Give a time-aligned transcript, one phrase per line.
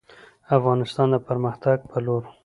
[0.57, 2.23] افغانستان د پرمختګ په لور